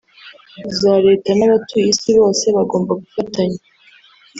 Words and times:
za 0.77 0.93
Leta 1.05 1.31
n’abatuye 1.35 1.87
isi 1.93 2.11
bose 2.17 2.45
bagomba 2.57 2.91
gufatanya 3.01 3.59